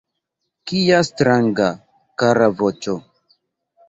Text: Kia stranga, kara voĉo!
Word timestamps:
Kia 0.69 1.01
stranga, 1.09 1.67
kara 2.23 2.47
voĉo! 2.63 2.97